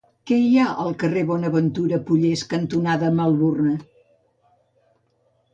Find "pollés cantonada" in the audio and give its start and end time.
2.07-3.13